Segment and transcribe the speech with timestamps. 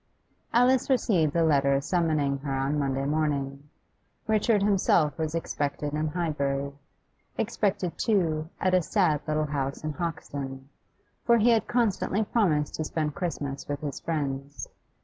[0.51, 3.69] Alice received the letter summoning her on Monday morning.
[4.25, 6.71] Richard himself was expected in Highbury;
[7.37, 10.69] expected, too, at a sad little house in Hoxton;
[11.23, 14.67] for he had constantly promised to spend Christmas with his friends.